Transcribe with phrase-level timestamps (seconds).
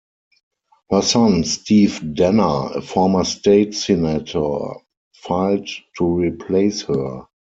[0.89, 4.59] Her son, Steve Danner, a former state senator,
[5.13, 5.67] filed
[5.99, 7.27] to replace her.